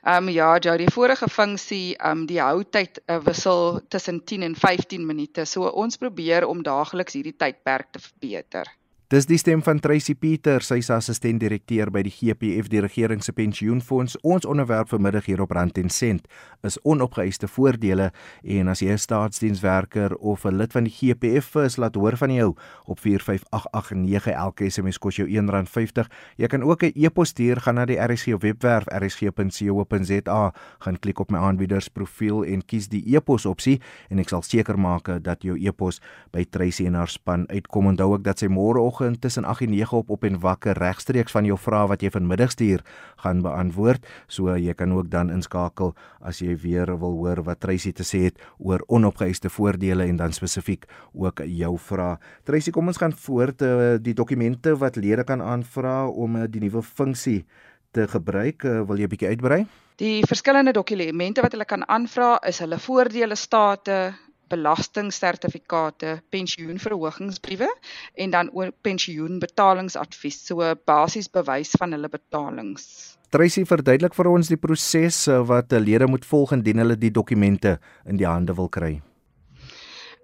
Ehm 0.04 0.28
um, 0.28 0.28
ja, 0.28 0.50
ja, 0.60 0.76
die 0.76 0.90
vorige 0.92 1.28
funksie, 1.28 1.96
ehm 1.96 2.20
um, 2.20 2.26
die 2.28 2.40
houtyd 2.40 3.00
uh, 3.06 3.16
wissel 3.24 3.80
tussen 3.88 4.20
10 4.24 4.44
en 4.44 4.54
15 4.56 5.06
minute. 5.06 5.48
So 5.48 5.72
ons 5.72 5.96
probeer 5.96 6.44
om 6.44 6.60
daagliks 6.62 7.16
hierdie 7.16 7.36
tydperk 7.36 7.96
te 7.96 8.04
verbeter. 8.04 8.68
Dis 9.10 9.26
die 9.26 9.40
stem 9.42 9.58
van 9.66 9.80
Tracy 9.82 10.14
Pieter, 10.14 10.62
sy 10.62 10.76
is 10.78 10.88
assistent-direkteur 10.94 11.90
by 11.90 12.04
die 12.06 12.12
GPF, 12.14 12.68
die 12.70 12.78
regering 12.84 13.24
se 13.26 13.32
pensioenfonds. 13.34 14.14
Ons 14.22 14.44
onderwerp 14.46 14.92
vanmiddag 14.92 15.26
hier 15.26 15.40
op 15.42 15.50
Rand 15.50 15.80
en 15.82 15.90
Sent 15.90 16.28
is 16.62 16.76
onopgeëiste 16.86 17.48
voordele 17.50 18.12
en 18.44 18.68
as 18.70 18.82
jy 18.84 18.92
'n 18.92 19.02
staatsdienswerker 19.02 20.14
of 20.14 20.44
'n 20.46 20.54
lid 20.54 20.72
van 20.72 20.84
die 20.84 20.94
GPF 20.94 21.56
is, 21.56 21.76
laat 21.76 21.96
hoor 21.96 22.16
van 22.16 22.30
jou 22.32 22.54
op 22.86 23.00
45889. 23.00 24.32
Elke 24.32 24.70
SMS 24.70 24.98
kos 24.98 25.16
jou 25.16 25.26
R1.50. 25.26 26.06
Jy 26.36 26.46
kan 26.46 26.62
ook 26.62 26.84
'n 26.84 26.92
e-pos 26.94 27.28
stuur 27.28 27.60
gaan 27.60 27.74
na 27.74 27.86
die 27.86 27.98
RSG 27.98 28.38
webwerf 28.38 28.86
rsg.co.za, 28.86 30.54
gaan 30.78 30.98
klik 31.00 31.18
op 31.18 31.30
my 31.30 31.38
aanbieders 31.38 31.88
profiel 31.88 32.44
en 32.44 32.64
kies 32.64 32.88
die 32.88 33.16
e-pos 33.16 33.46
opsie 33.46 33.80
en 34.08 34.18
ek 34.18 34.28
sal 34.28 34.42
seker 34.42 34.78
maak 34.78 35.22
dat 35.22 35.42
jou 35.42 35.58
e-pos 35.58 36.00
by 36.30 36.44
Tracy 36.44 36.86
en 36.86 36.94
haar 36.94 37.08
span 37.08 37.48
uitkom. 37.48 37.86
Onthou 37.86 38.12
ook 38.12 38.22
dat 38.22 38.38
sy 38.38 38.46
môre 38.46 38.78
vanoggend 39.00 39.20
tussen 39.20 39.44
8 39.44 39.60
en 39.60 39.70
9 39.70 39.96
op 39.96 40.10
op 40.10 40.24
en 40.24 40.40
wakker 40.40 40.76
regstreeks 40.76 41.32
van 41.32 41.44
jou 41.44 41.56
vrae 41.58 41.88
wat 41.88 42.02
jy 42.02 42.10
vanmiddag 42.10 42.50
stuur 42.50 42.82
gaan 43.22 43.42
beantwoord. 43.42 44.04
So 44.28 44.56
jy 44.56 44.74
kan 44.74 44.92
ook 44.92 45.10
dan 45.10 45.30
inskakel 45.30 45.94
as 46.20 46.40
jy 46.40 46.56
weer 46.56 46.86
wil 46.98 47.16
hoor 47.16 47.42
wat 47.44 47.60
Tracy 47.60 47.92
te 47.92 48.04
sê 48.04 48.28
het 48.28 48.38
oor 48.58 48.84
onopgeëiste 48.88 49.48
voordele 49.48 50.04
en 50.04 50.16
dan 50.16 50.32
spesifiek 50.32 50.86
ook 51.12 51.40
jou 51.46 51.78
vrae. 51.78 52.18
Tracy, 52.44 52.70
kom 52.70 52.88
ons 52.88 52.98
gaan 52.98 53.12
voort 53.12 53.62
uh, 53.62 53.96
die 54.00 54.14
dokumente 54.14 54.76
wat 54.76 54.96
lede 54.96 55.24
kan 55.24 55.40
aanvra 55.42 56.08
om 56.08 56.36
uh, 56.36 56.44
die 56.48 56.60
nuwe 56.60 56.82
funksie 56.82 57.44
te 57.92 58.06
gebruik. 58.08 58.64
Uh, 58.64 58.82
wil 58.86 58.98
jy 58.98 59.04
'n 59.04 59.14
bietjie 59.14 59.28
uitbrei? 59.28 59.66
Die 59.96 60.24
verskillende 60.24 60.72
dokumente 60.72 61.42
wat 61.42 61.52
hulle 61.52 61.64
kan 61.64 61.84
aanvra 61.88 62.38
is 62.48 62.58
hulle 62.60 62.78
voordele 62.78 63.36
state, 63.36 64.14
belastingsertifikate, 64.50 66.18
pensioenverhogingsbriewe 66.34 67.68
en 68.14 68.34
dan 68.34 68.50
ook 68.52 68.74
pensioenbetalingsadvies, 68.86 70.42
so 70.46 70.74
basies 70.84 71.30
bewys 71.30 71.74
van 71.78 71.94
hulle 71.96 72.10
betalings. 72.10 73.16
Tracy 73.30 73.62
verduidelik 73.62 74.16
vir 74.18 74.26
ons 74.26 74.48
die 74.50 74.58
proses 74.58 75.26
wat 75.46 75.72
'n 75.72 75.84
lede 75.84 76.06
moet 76.06 76.26
volg 76.26 76.52
indien 76.52 76.82
hulle 76.82 76.98
die 76.98 77.14
dokumente 77.14 77.78
in 78.04 78.16
die 78.16 78.26
hande 78.26 78.54
wil 78.54 78.68
kry. 78.68 79.00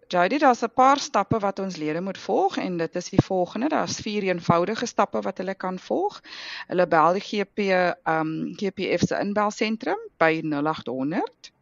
Jody, 0.09 0.38
daar's 0.38 0.62
'n 0.62 0.71
paar 0.75 0.99
stappe 0.99 1.38
wat 1.38 1.59
ons 1.59 1.76
lede 1.76 2.00
moet 2.00 2.18
volg 2.18 2.56
en 2.56 2.76
dit 2.76 2.97
is 2.97 3.09
die 3.09 3.23
volgende. 3.23 3.68
Daar's 3.68 4.00
vier 4.00 4.23
eenvoudige 4.23 4.87
stappe 4.87 5.21
wat 5.21 5.38
hulle 5.38 5.54
kan 5.54 5.78
volg. 5.78 6.21
Hulle 6.66 6.87
bel 6.87 7.12
die 7.12 7.21
GP 7.21 7.59
um 8.04 8.54
GPF 8.54 9.02
se 9.06 9.18
inbelsentrum 9.18 9.99
by 10.16 10.40
0800 10.42 11.52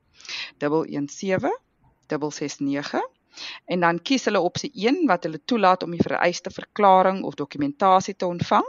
117 0.58 1.63
669 2.08 3.02
en 3.64 3.80
dan 3.80 3.98
kies 4.02 4.24
hulle 4.28 4.40
opsie 4.40 4.70
1 4.86 5.04
wat 5.10 5.26
hulle 5.26 5.40
toelaat 5.44 5.82
om 5.82 5.94
die 5.94 6.02
vereiste 6.02 6.50
verklaring 6.54 7.22
of 7.24 7.38
dokumentasie 7.40 8.14
te 8.16 8.26
ontvang. 8.26 8.66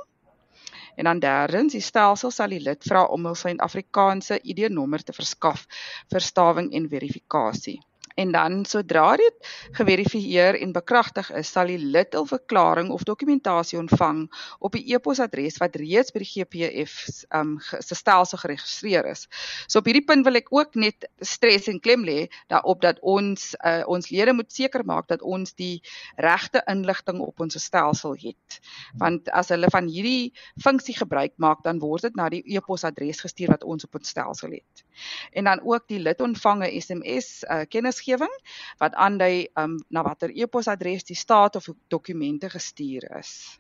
En 0.96 1.10
dan 1.10 1.20
derdens, 1.20 1.74
die 1.76 1.84
stelsel 1.84 2.32
sal 2.32 2.54
die 2.56 2.62
lid 2.64 2.84
vra 2.88 3.04
om 3.12 3.28
hul 3.28 3.36
Suid-Afrikaanse 3.36 4.40
ID-nommer 4.42 5.04
te 5.04 5.14
verskaf 5.14 5.66
vir 6.14 6.24
stawing 6.24 6.72
en 6.74 6.88
verifikasie. 6.90 7.78
En 8.16 8.32
dan 8.32 8.66
sodra 8.66 9.16
dit 9.20 9.48
geverifieer 9.76 10.56
en 10.62 10.72
bekragtig 10.72 11.32
is, 11.36 11.50
sal 11.52 11.68
die 11.68 11.80
lid 11.80 12.16
'n 12.16 12.28
verklaring 12.28 12.90
of 12.90 13.04
dokumentasie 13.04 13.80
ontvang 13.80 14.22
op 14.60 14.72
die 14.72 14.94
e-posadres 14.94 15.58
wat 15.60 15.76
reeds 15.76 16.16
by 16.16 16.22
die 16.24 16.30
GPF 16.32 16.94
um, 17.36 17.58
se 17.60 17.96
stelsel 17.96 18.38
geregistreer 18.38 19.06
is. 19.12 19.28
So 19.68 19.80
op 19.80 19.90
hierdie 19.90 20.06
punt 20.06 20.24
wil 20.26 20.40
ek 20.40 20.48
ook 20.52 20.76
net 20.80 21.10
stres 21.20 21.68
en 21.68 21.80
klem 21.80 22.06
lê 22.08 22.30
daarop 22.48 22.82
dat 22.82 23.02
ons 23.02 23.52
uh, 23.66 23.84
ons 23.88 24.10
lede 24.10 24.34
moet 24.34 24.52
seker 24.52 24.86
maak 24.86 25.08
dat 25.12 25.22
ons 25.22 25.52
die 25.54 25.84
regte 26.16 26.64
inligting 26.72 27.20
op 27.20 27.40
ons 27.40 27.60
stelsel 27.60 28.16
het. 28.16 28.62
Want 28.96 29.28
as 29.30 29.52
hulle 29.52 29.68
van 29.70 29.92
hierdie 29.92 30.32
funksie 30.64 30.96
gebruik 30.96 31.36
maak, 31.36 31.64
dan 31.68 31.80
word 31.84 32.08
dit 32.08 32.16
na 32.16 32.30
die 32.30 32.44
e-posadres 32.56 33.20
gestuur 33.28 33.52
wat 33.58 33.64
ons 33.64 33.84
op 33.84 34.00
ons 34.00 34.10
stelsel 34.10 34.56
het. 34.56 34.88
En 35.36 35.44
dan 35.44 35.60
ook 35.68 35.88
die 35.92 36.00
lid 36.00 36.22
ontvang 36.22 36.64
'n 36.64 36.82
SMS 36.82 37.44
uh, 37.44 37.68
kennis 37.68 38.05
kennisgewing 38.06 38.34
wat 38.80 38.96
aandui 38.96 39.50
um, 39.58 39.78
na 39.90 40.04
watter 40.04 40.32
e-posadres 40.34 41.06
die 41.06 41.16
staat 41.16 41.56
of 41.56 41.70
dokumente 41.90 42.50
gestuur 42.50 43.04
is. 43.20 43.60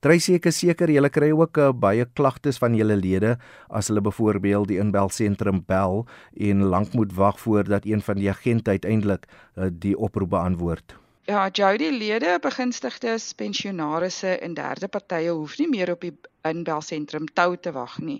Tracy 0.00 0.38
ek 0.38 0.46
is 0.48 0.56
seker 0.62 0.88
julle 0.88 1.10
kry 1.12 1.30
ook 1.30 1.58
uh, 1.58 1.72
baie 1.76 2.06
klagtes 2.16 2.58
van 2.58 2.74
julle 2.74 2.96
lede 2.96 3.36
as 3.68 3.90
hulle 3.90 4.00
byvoorbeeld 4.00 4.68
die 4.68 4.80
inbelsentrum 4.80 5.60
bel 5.68 6.06
en 6.40 6.64
lank 6.72 6.94
moet 6.94 7.12
wag 7.12 7.36
voordat 7.38 7.84
een 7.84 8.00
van 8.00 8.16
die 8.16 8.30
agente 8.30 8.70
uiteindelik 8.70 9.28
uh, 9.28 9.68
die 9.68 9.96
oproep 9.96 10.30
beantwoord. 10.30 10.96
Ja, 11.30 11.48
Jody 11.52 11.90
lede, 11.94 12.38
begunstigdes, 12.42 13.32
pensionaarsse 13.38 14.32
en 14.42 14.54
derde 14.54 14.88
partye 14.90 15.30
hoef 15.30 15.52
nie 15.60 15.68
meer 15.70 15.92
op 15.92 16.02
die 16.02 16.10
inbelsentrum 16.48 17.28
tou 17.38 17.52
te 17.54 17.70
wag 17.76 18.00
nie. 18.02 18.16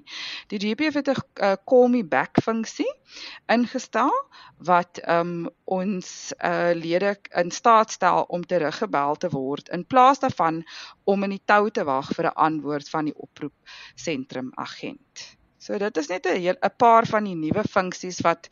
Die 0.53 0.61
GPF 0.63 0.99
het 1.01 1.11
'n 1.11 1.17
uh, 1.19 1.57
call 1.73 1.89
me 1.91 2.05
back 2.05 2.39
funksie 2.45 2.87
ingestel 3.57 4.15
wat 4.71 5.03
um 5.17 5.51
ons 5.65 6.31
uh, 6.39 6.71
lede 6.85 7.17
in 7.43 7.51
staat 7.51 7.91
stel 7.91 8.23
om 8.29 8.47
teruggebel 8.47 9.17
te 9.17 9.33
word 9.35 9.75
in 9.75 9.87
plaas 9.87 10.23
daarvan 10.23 10.63
om 11.05 11.27
in 11.27 11.35
die 11.35 11.43
tou 11.45 11.71
te 11.71 11.85
wag 11.85 12.15
vir 12.15 12.31
'n 12.31 12.39
antwoord 12.47 12.89
van 12.95 13.11
die 13.11 13.17
oproep 13.17 13.75
sentrum 13.95 14.53
agent. 14.55 15.40
So 15.61 15.77
dit 15.79 15.97
is 16.01 16.09
net 16.09 16.27
'n 16.27 16.57
'n 16.57 16.77
paar 16.77 17.07
van 17.07 17.25
die 17.29 17.37
nuwe 17.37 17.65
funksies 17.69 18.21
wat 18.27 18.49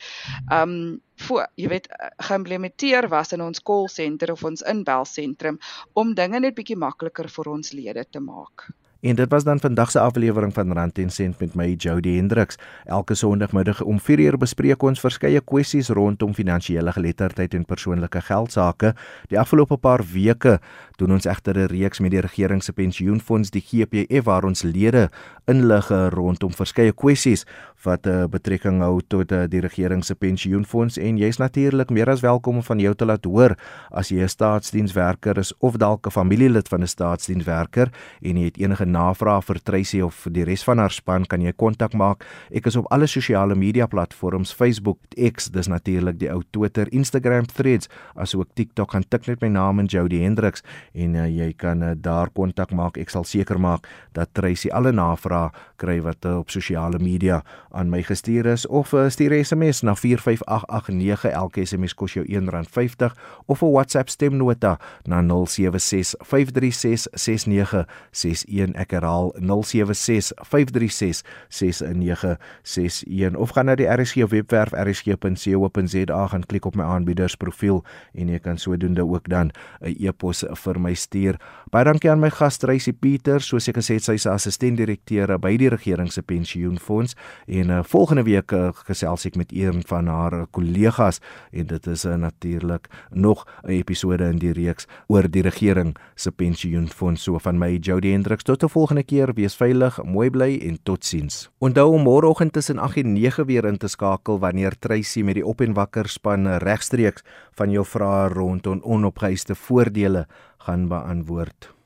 ehm 0.50 0.62
um, 0.62 1.00
voor 1.27 1.47
jy 1.57 1.69
weet 1.69 1.88
geïmplementeer 2.29 3.09
was 3.09 3.33
in 3.33 3.43
ons 3.43 3.62
call 3.62 3.88
center 3.88 4.33
of 4.33 4.45
ons 4.45 4.62
inbelsentrum 4.62 5.59
om 5.93 6.15
dinge 6.15 6.41
net 6.41 6.55
bietjie 6.55 6.77
makliker 6.77 7.29
vir 7.37 7.49
ons 7.57 7.73
lede 7.73 8.05
te 8.11 8.21
maak. 8.21 8.69
En 9.00 9.14
dit 9.14 9.28
was 9.28 9.45
dan 9.45 9.61
vandag 9.61 9.90
se 9.90 10.00
aflewering 10.00 10.55
van 10.55 10.73
Rand 10.73 10.99
en 10.99 11.11
Sent 11.11 11.38
met 11.38 11.55
my 11.55 11.75
Jody 11.78 12.17
Hendriks. 12.17 12.57
Elke 12.85 13.14
Sondagmiddag 13.14 13.83
om 13.83 14.00
4uur 14.00 14.35
bespreek 14.38 14.83
ons 14.83 15.00
verskeie 15.00 15.38
kwessies 15.40 15.88
rondom 15.95 16.35
finansiële 16.35 16.93
geletterdheid 16.93 17.55
en 17.55 17.64
persoonlike 17.64 18.21
geld 18.21 18.52
sake. 18.52 18.95
Die 19.31 19.38
afgelope 19.38 19.78
paar 19.78 20.02
weke 20.02 20.57
doen 20.97 21.14
ons 21.14 21.31
egter 21.31 21.59
'n 21.59 21.71
reeks 21.71 22.00
met 22.00 22.11
die 22.11 22.21
regering 22.21 22.62
se 22.62 22.73
pensioenfonds, 22.73 23.50
die 23.50 23.62
GPF, 23.62 24.25
waar 24.25 24.45
ons 24.45 24.62
lede 24.62 25.11
inlig 25.47 25.88
rondom 26.11 26.52
verskeie 26.52 26.93
kwessies 26.93 27.47
wat 27.82 28.06
'n 28.06 28.08
uh, 28.08 28.23
eh, 28.23 28.28
betrekking 28.28 28.80
hou 28.82 29.00
tot 29.06 29.32
uh, 29.32 29.44
die 29.47 29.61
regering 29.61 30.04
se 30.04 30.14
pensioenfonds 30.14 30.97
en 30.99 31.16
jy's 31.16 31.38
natuurlik 31.38 31.90
meer 31.90 32.11
as 32.11 32.20
welkom 32.20 32.56
om 32.56 32.62
van 32.62 32.78
jou 32.78 32.94
te 32.94 33.04
laat 33.04 33.25
hoor 33.25 33.56
as 33.90 34.08
jy 34.08 34.23
'n 34.23 34.28
staatsdienswerker 34.28 35.38
is 35.38 35.52
of 35.58 35.76
dalk 35.76 36.06
'n 36.06 36.11
familielid 36.11 36.68
van 36.68 36.82
'n 36.82 36.87
staatsdienswerker 36.87 37.90
en 38.23 38.37
jy 38.37 38.44
het 38.44 38.58
enige 38.58 38.85
navraag 38.85 39.44
vir 39.44 39.58
Tracy 39.62 40.00
of 40.00 40.26
die 40.30 40.44
res 40.44 40.64
van 40.64 40.78
haar 40.78 40.90
span 40.90 41.26
kan 41.26 41.40
jy 41.40 41.52
kontak 41.52 41.94
maak. 41.94 42.25
Ek 42.50 42.66
is 42.66 42.76
op 42.76 42.87
alle 42.90 43.06
sosiale 43.06 43.54
media 43.54 43.87
platforms, 43.87 44.52
Facebook, 44.52 44.99
X, 45.16 45.50
dis 45.50 45.68
natuurlik 45.68 46.18
die 46.18 46.30
ou 46.30 46.42
Twitter, 46.50 46.88
Instagram, 46.92 47.47
Threads, 47.47 47.88
asook 48.14 48.49
TikTok. 48.54 48.92
Gaan 48.92 49.04
tik 49.08 49.26
net 49.26 49.40
my 49.40 49.49
naam 49.49 49.78
in 49.78 49.87
Jody 49.87 50.23
Hendriks 50.23 50.62
en 50.94 51.14
uh, 51.14 51.26
jy 51.28 51.52
kan 51.56 51.82
uh, 51.82 51.94
daar 51.97 52.30
kontak 52.30 52.73
maak. 52.73 52.99
Ek 52.99 53.11
sal 53.11 53.25
seker 53.25 53.61
maak 53.61 53.87
dat 54.12 54.35
Tracy 54.35 54.70
alle 54.70 54.92
navrae 54.92 55.50
kry 55.76 56.00
wat 56.02 56.25
uh, 56.25 56.38
op 56.38 56.50
sosiale 56.50 56.99
media 56.99 57.42
aan 57.71 57.89
my 57.91 58.03
gestuur 58.03 58.47
is 58.47 58.67
of 58.67 58.93
uh, 58.93 59.09
stuur 59.09 59.45
SMS 59.45 59.81
na 59.81 59.95
45889. 59.95 61.25
Elke 61.31 61.65
SMS 61.65 61.95
kos 61.95 62.13
jou 62.13 62.25
R1.50 62.25 63.13
of 63.47 63.63
'n 63.63 63.73
WhatsApp 63.73 64.09
stemnota 64.09 64.78
na 65.04 65.23
076 65.23 66.15
536 66.19 67.09
6961 67.13 68.75
ek 68.75 68.91
herhaal 68.91 69.33
076 69.41 70.33
536 70.37 71.23
6961 71.49 73.37
of 73.37 73.50
gaan 73.50 73.67
na 73.67 73.75
die 73.75 73.89
RSG 73.89 74.28
webwerf 74.31 74.73
rsg.co.za 74.73 76.26
gaan 76.26 76.47
klik 76.47 76.65
op 76.65 76.75
my 76.75 76.85
aanbiedersprofiel 76.85 77.85
en 78.15 78.28
jy 78.28 78.39
kan 78.39 78.59
sodoende 78.59 79.04
ook 79.04 79.28
dan 79.28 79.50
'n 79.81 79.97
e-pos 79.99 80.45
vir 80.65 80.81
my 80.81 80.95
stuur. 80.95 81.37
Baie 81.71 81.85
dankie 81.85 82.11
aan 82.11 82.21
my 82.21 82.31
gas 82.31 82.57
Tracy 82.57 82.93
Pieter, 82.93 83.41
soos 83.41 83.69
ek 83.69 83.76
gesê 83.76 83.95
het 83.95 84.04
sy 84.04 84.13
is 84.13 84.26
assistent-direkteur 84.26 85.39
by 85.39 85.57
die 85.57 85.69
regering 85.69 86.13
se 86.13 86.23
pensioenfonds 86.23 87.15
en 87.47 87.57
uh, 87.66 87.82
volgende 87.82 88.23
week 88.23 88.52
uh, 88.52 88.68
gesels 88.86 89.26
ek 89.26 89.36
met 89.36 89.52
een 89.52 89.82
van 89.86 90.06
haar 90.06 90.47
kollegas 90.50 91.18
en 91.50 91.66
dit 91.66 91.86
is 91.86 92.04
uh, 92.04 92.14
natuurlik 92.14 92.88
nog 93.10 93.44
'n 93.64 93.71
episode 93.71 94.25
in 94.25 94.38
die 94.38 94.52
reeks 94.52 94.86
oor 95.06 95.30
die 95.30 95.42
regering 95.42 95.97
se 96.14 96.30
pensioenfonds 96.30 97.23
so 97.23 97.38
van 97.38 97.58
my 97.58 97.78
Jody 97.80 98.10
Hendriks 98.10 98.44
tot 98.44 98.62
'n 98.62 98.68
volgende 98.68 99.02
keer, 99.02 99.34
wees 99.34 99.56
veilig, 99.56 100.02
mooi 100.04 100.30
bly 100.30 100.58
en 100.62 100.78
totsiens. 100.82 101.50
Onthou 101.58 101.92
om 101.92 102.02
môreoggend 102.02 102.52
tussen 102.52 102.78
8 102.78 102.97
en 102.97 103.12
9 103.12 103.47
weer 103.47 103.64
in 103.64 103.78
te 103.78 103.88
skakel 103.88 104.38
wanneer 104.38 104.78
Treysi 104.78 105.25
met 105.25 105.34
die 105.34 105.47
op 105.47 105.60
en 105.60 105.73
wakker 105.73 106.08
span 106.08 106.47
regstreeks 106.47 107.23
van 107.52 107.71
jou 107.71 107.84
vrae 107.84 108.28
rondom 108.28 108.80
onopgeëiste 108.82 109.54
voordele 109.54 110.26
gaan 110.58 110.88
beantwoord. 110.88 111.77